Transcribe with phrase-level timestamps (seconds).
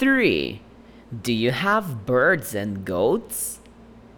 [0.00, 0.62] 3.
[1.20, 3.60] Do you have birds and goats?